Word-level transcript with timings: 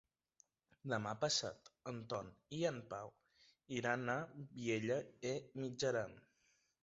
Demà 0.91 1.11
passat 1.23 1.67
en 1.91 1.99
Tom 2.13 2.31
i 2.59 2.63
en 2.71 2.79
Pau 2.93 3.11
iran 3.81 4.09
a 4.15 4.17
Vielha 4.39 4.97
e 5.33 5.35
Mijaran. 5.61 6.17